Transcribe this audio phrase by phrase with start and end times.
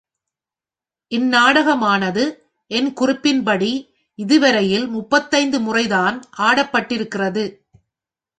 [1.11, 2.23] இந்நாடகமானது
[2.71, 3.71] என் குறிப்பின்படி
[4.19, 7.45] இதுவரையில் முப்பத்தைந்து முறைதான் ஆடப்பட்டிருக்கிறது.